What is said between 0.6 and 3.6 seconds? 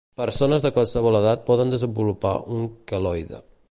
de qualsevol edat poden desenvolupar un queloide.